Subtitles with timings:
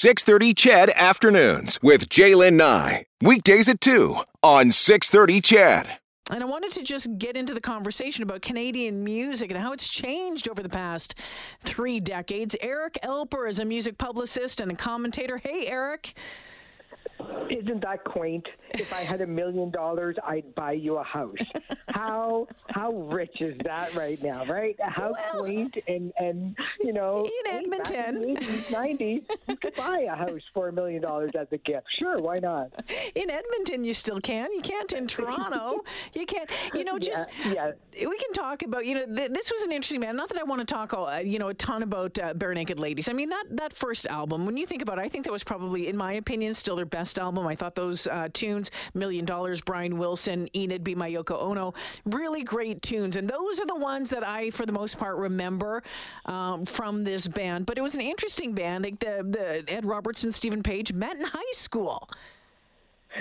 [0.00, 3.04] 630 CHED Afternoons with J'lyn Nye.
[3.20, 5.98] Weekdays at 2 on 630 CHED.
[6.30, 9.86] And I wanted to just get into the conversation about Canadian music and how it's
[9.86, 11.16] changed over the past
[11.60, 12.56] three decades.
[12.62, 15.36] Eric Alper is a music publicist and a commentator.
[15.36, 16.14] Hey, Eric.
[17.48, 18.46] Isn't that quaint?
[18.74, 21.36] If I had a million dollars, I'd buy you a house.
[21.88, 24.76] how how rich is that right now, right?
[24.80, 29.74] How well, quaint and and you know in Edmonton, in the 80s, 90s, you could
[29.74, 31.86] buy a house for a million dollars as a gift.
[31.98, 32.70] Sure, why not?
[33.14, 34.52] In Edmonton, you still can.
[34.52, 35.80] You can't in Toronto.
[36.14, 36.50] you can't.
[36.74, 38.08] You know, just yeah, yeah.
[38.08, 38.86] we can talk about.
[38.86, 40.16] You know, th- this was an interesting man.
[40.16, 43.08] Not that I want to talk, uh, you know, a ton about uh, Barenaked Ladies.
[43.08, 44.46] I mean that that first album.
[44.46, 46.84] When you think about it, I think that was probably, in my opinion, still their
[46.84, 47.29] best album.
[47.38, 52.42] I thought those uh, tunes, Million Dollars, Brian Wilson, Enid Be My Yoko Ono, really
[52.42, 53.16] great tunes.
[53.16, 55.82] And those are the ones that I, for the most part, remember
[56.26, 57.66] um, from this band.
[57.66, 58.84] But it was an interesting band.
[58.84, 62.08] Like the, the Ed Robertson, Stephen Page met in high school.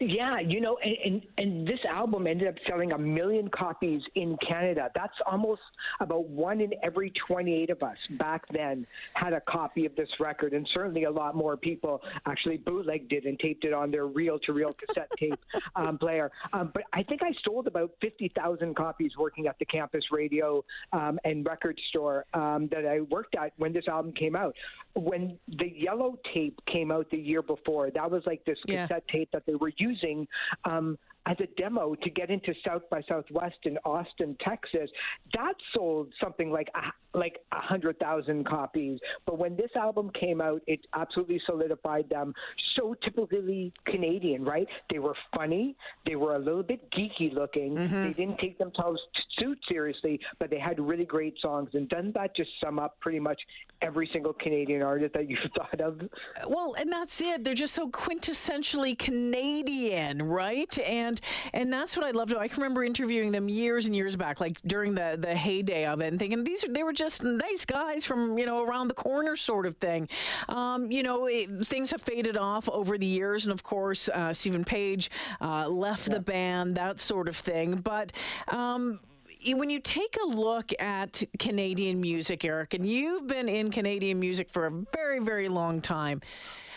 [0.00, 4.36] Yeah, you know, and, and, and this album ended up selling a million copies in
[4.46, 4.90] Canada.
[4.94, 5.60] That's almost
[6.00, 10.52] about one in every 28 of us back then had a copy of this record,
[10.52, 14.70] and certainly a lot more people actually bootlegged it and taped it on their reel-to-reel
[14.72, 15.38] cassette tape
[15.76, 16.30] um, player.
[16.52, 21.18] Um, but I think I sold about 50,000 copies working at the campus radio um,
[21.24, 24.54] and record store um, that I worked at when this album came out.
[24.94, 29.12] When the yellow tape came out the year before, that was like this cassette yeah.
[29.12, 30.26] tape that they were using
[30.64, 34.90] um, as a demo to get into South by Southwest in Austin, Texas.
[35.34, 38.98] That sold something like a, like a hundred thousand copies.
[39.26, 42.34] But when this album came out, it absolutely solidified them.
[42.76, 44.66] So typically Canadian, right?
[44.90, 45.76] They were funny.
[46.06, 47.76] They were a little bit geeky looking.
[47.76, 48.02] Mm-hmm.
[48.02, 49.00] They didn't take themselves
[49.38, 51.70] too seriously, but they had really great songs.
[51.74, 53.40] And doesn't that just sum up pretty much
[53.80, 56.00] every single Canadian artist that you've thought of?
[56.46, 57.44] Well, and that's it.
[57.44, 60.76] They're just so quintessentially Canadian, right?
[60.80, 61.20] And and
[61.62, 62.34] and that's what I loved.
[62.34, 66.00] I can remember interviewing them years and years back, like during the the heyday of
[66.00, 68.94] it, and thinking these are they were just nice guys from you know around the
[68.94, 70.08] corner sort of thing.
[70.48, 74.32] Um, you know, it, things have faded off over the years, and of course, uh,
[74.32, 76.14] Stephen Page uh, left yeah.
[76.14, 77.76] the band, that sort of thing.
[77.76, 78.12] But
[78.48, 79.00] um,
[79.44, 84.50] when you take a look at Canadian music, Eric, and you've been in Canadian music
[84.50, 86.20] for a very, very long time.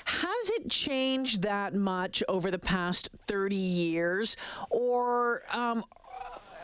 [0.06, 4.38] Has it changed that much over the past 30 years?
[4.70, 5.84] Or um,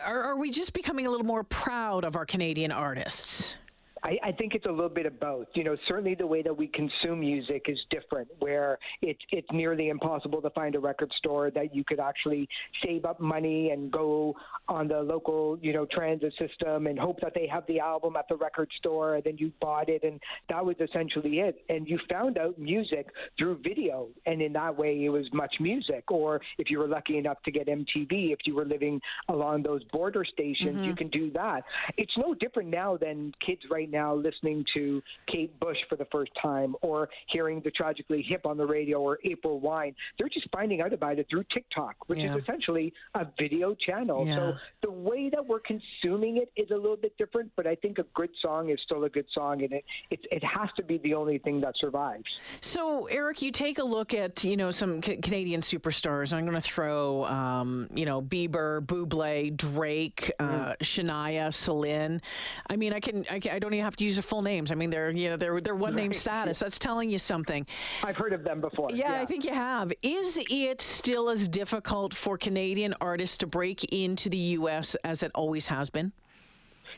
[0.06, 3.56] are, are we just becoming a little more proud of our Canadian artists?
[4.04, 5.48] I, I think it's a little bit of both.
[5.54, 9.90] You know, certainly the way that we consume music is different, where it's it's nearly
[9.90, 12.48] impossible to find a record store that you could actually
[12.84, 14.36] save up money and go
[14.68, 18.28] on the local, you know, transit system and hope that they have the album at
[18.28, 20.20] the record store, and then you bought it, and
[20.50, 21.64] that was essentially it.
[21.70, 23.08] And you found out music
[23.38, 26.04] through video, and in that way, it was MuchMusic.
[26.10, 29.84] Or if you were lucky enough to get MTV, if you were living along those
[29.86, 30.86] border stations, mm-hmm.
[30.86, 31.64] you can do that.
[31.98, 36.32] It's no different now than kids right now listening to Kate Bush for the first
[36.42, 39.96] time or hearing the Tragically Hip on the radio or April Wine.
[40.18, 42.36] They're just finding out about it through TikTok, which yeah.
[42.36, 44.26] is essentially a video channel.
[44.26, 44.36] Yeah.
[44.36, 44.54] So
[44.84, 48.06] the way that we're consuming it is a little bit different, but I think a
[48.14, 51.14] good song is still a good song, and it it, it has to be the
[51.14, 52.26] only thing that survives.
[52.62, 56.34] So, Eric, you take a look at you know some C- Canadian superstars.
[56.34, 60.78] I'm going to throw um, you know Bieber, Buble, Drake, uh, mm.
[60.80, 62.22] Shania, Celine.
[62.70, 64.72] I mean, I can, I can I don't even have to use their full names.
[64.72, 66.60] I mean, they're you know they're they're one name status.
[66.60, 67.66] That's telling you something.
[68.04, 68.90] I've heard of them before.
[68.92, 69.92] Yeah, yeah, I think you have.
[70.02, 74.96] Is it still as difficult for Canadian artists to break into the U.S.
[75.04, 76.12] as it always has been?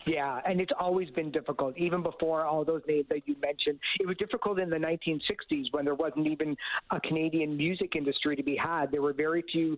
[0.06, 3.80] Yeah, and it's always been difficult, even before all those names that you mentioned.
[4.00, 6.58] It was difficult in the 1960s when there wasn't even
[6.92, 8.92] a Canadian music industry to be had.
[8.92, 9.78] There were very few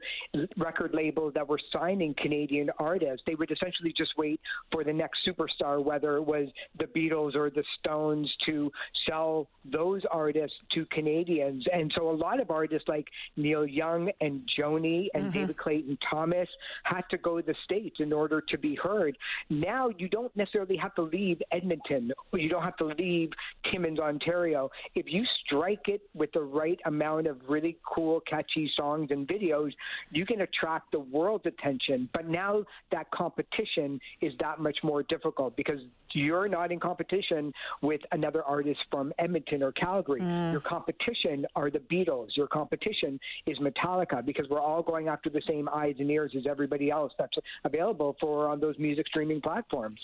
[0.58, 3.24] record labels that were signing Canadian artists.
[3.28, 4.40] They would essentially just wait
[4.72, 6.48] for the next superstar, whether it was
[6.80, 8.72] the Beatles or the Stones, to
[9.08, 11.66] sell those artists to Canadians.
[11.72, 13.08] And so a lot of artists like
[13.38, 15.40] Neil Young and Joni and mm-hmm.
[15.40, 16.50] David Clayton Thomas
[16.84, 19.18] had to go to the States in order to be heard.
[19.50, 23.32] Now you don't necessarily have to leave Edmonton or you don't have to leave
[23.70, 24.70] Timmins, Ontario.
[24.96, 29.72] If you strike it with the right amount of really cool, catchy songs and videos,
[30.12, 32.08] you can attract the world's attention.
[32.14, 32.64] But now
[32.94, 35.80] that competition is that much more difficult because
[36.14, 37.52] you're not in competition
[37.82, 40.22] with another artist from Edmonton or Calgary.
[40.22, 40.54] Mm.
[40.54, 42.30] Your competition are the Beatles.
[42.38, 46.44] Your competition is Metallica because we're all going after the same eyes and ears as
[46.50, 47.36] everybody else that's
[47.66, 50.00] available for on those music streaming platforms.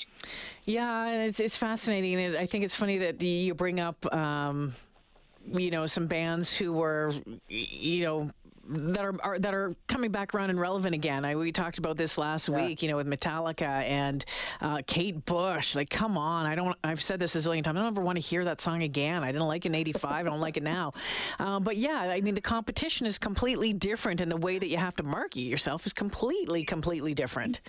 [0.65, 2.35] Yeah, it's it's fascinating.
[2.35, 4.13] I think it's funny that you bring up.
[4.13, 4.73] Um,
[5.53, 7.11] you know, some bands who were,
[7.49, 8.31] you know,
[8.67, 11.25] that are, are, that are coming back around and relevant again.
[11.25, 12.55] I, we talked about this last yeah.
[12.55, 14.23] week, you know, with Metallica and
[14.61, 15.75] uh, Kate Bush.
[15.75, 16.45] Like, come on!
[16.45, 16.77] I don't.
[16.83, 17.77] I've said this a zillion times.
[17.77, 19.23] I don't ever want to hear that song again.
[19.23, 20.11] I didn't like it in '85.
[20.11, 20.93] I don't like it now.
[21.39, 24.77] Uh, but yeah, I mean, the competition is completely different, and the way that you
[24.77, 27.61] have to market yourself is completely, completely different.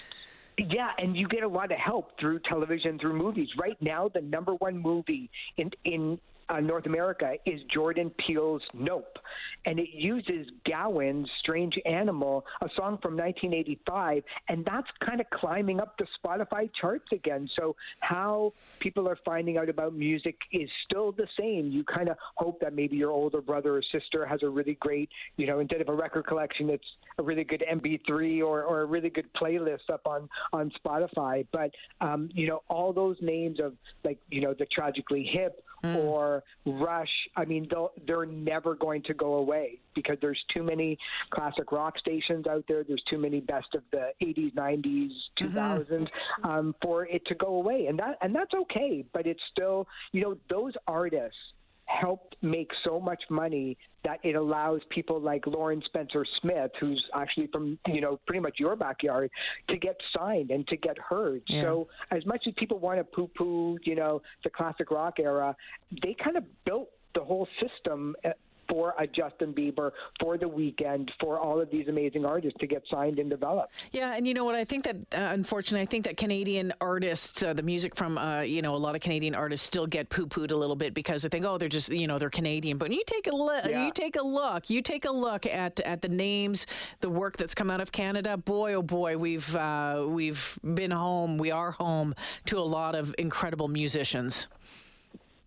[0.59, 3.49] Yeah, and you get a lot of help through television, through movies.
[3.59, 6.19] Right now, the number one movie in in
[6.49, 9.19] uh, North America is Jordan Peele's Nope.
[9.65, 15.79] And it uses Gowan's Strange Animal, a song from 1985, and that's kind of climbing
[15.79, 17.49] up the Spotify charts again.
[17.57, 21.71] So, how people are finding out about music is still the same.
[21.71, 25.09] You kind of hope that maybe your older brother or sister has a really great,
[25.37, 26.85] you know, instead of a record collection, it's
[27.19, 31.47] a really good MP3 or, or a really good playlist up on, on Spotify.
[31.53, 33.75] But, um, you know, all those names of
[34.05, 35.97] like, you know, the Tragically Hip mm.
[35.97, 36.32] or
[36.65, 37.69] Rush, I mean,
[38.07, 40.99] they're never going to go away because there's too many
[41.31, 42.85] classic rock stations out there.
[42.85, 46.49] There's too many best of the 80s, 90s, 2000s mm-hmm.
[46.49, 49.05] um, for it to go away, and that and that's okay.
[49.13, 51.39] But it's still, you know, those artists
[51.87, 57.49] helped make so much money that it allows people like Lauren Spencer Smith, who's actually
[57.49, 59.31] from you know pretty much your backyard,
[59.69, 61.43] to get signed and to get heard.
[61.47, 61.63] Yeah.
[61.63, 65.55] So as much as people want to poo-poo, you know, the classic rock era,
[66.03, 68.31] they kind of built the whole system uh,
[68.73, 72.83] for a Justin Bieber, for the Weeknd, for all of these amazing artists to get
[72.91, 73.71] signed and developed.
[73.93, 74.55] Yeah, and you know what?
[74.55, 78.41] I think that uh, unfortunately, I think that Canadian artists, uh, the music from uh,
[78.41, 81.23] you know a lot of Canadian artists still get poo pooed a little bit because
[81.23, 82.79] they think, oh, they're just you know they're Canadian.
[82.79, 83.85] But when you take a look, yeah.
[83.85, 86.67] you take a look, you take a look at at the names,
[87.01, 88.39] the work that's come out of Canada.
[88.39, 91.37] Boy, oh boy, we've uh, we've been home.
[91.37, 92.15] We are home
[92.47, 94.49] to a lot of incredible musicians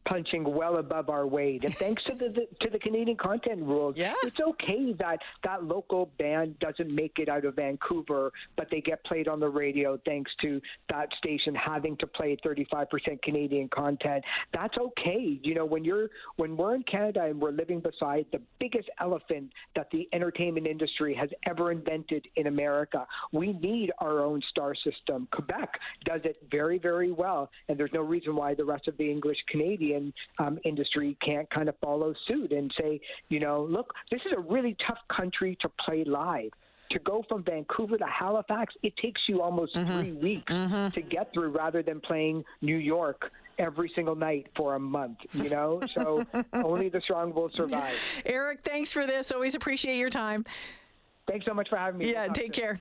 [0.06, 1.64] punching well above our weight.
[1.64, 4.14] And thanks to the, the, to the Canadian content rules, yeah.
[4.24, 9.04] it's okay that that local band doesn't make it out of Vancouver, but they get
[9.06, 14.24] played on the radio thanks to that station having to play 35% Canadian content.
[14.54, 15.40] That's okay.
[15.42, 19.52] You know, when you're when we're in Canada and we're living beside the biggest elephant
[19.76, 25.28] that the entertainment industry has ever invented in America, we need our own star system.
[25.32, 25.70] Quebec
[26.06, 29.38] does it very, very well, and there's no reason why the rest of the English
[29.50, 33.00] Canadian Canadian um, industry can't kind of follow suit and say,
[33.30, 36.52] you know, look, this is a really tough country to play live
[36.92, 40.00] to go from Vancouver to Halifax, it takes you almost mm-hmm.
[40.00, 40.94] three weeks mm-hmm.
[40.94, 45.50] to get through rather than playing New York every single night for a month, you
[45.50, 45.82] know?
[45.96, 47.96] So only the strong will survive.
[48.24, 49.32] Eric, thanks for this.
[49.32, 50.46] Always appreciate your time.
[51.28, 52.12] Thanks so much for having me.
[52.12, 52.80] Yeah, take care.